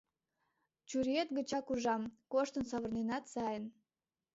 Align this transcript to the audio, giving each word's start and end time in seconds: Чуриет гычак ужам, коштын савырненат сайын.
Чуриет 0.89 1.29
гычак 1.37 1.67
ужам, 1.73 2.03
коштын 2.31 2.63
савырненат 2.69 3.25
сайын. 3.33 3.65